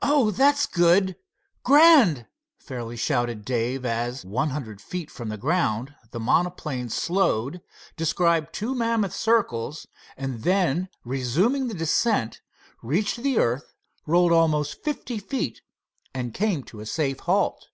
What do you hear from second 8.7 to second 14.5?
mammoth circles, and then resuming the descent, reached the earth, rolled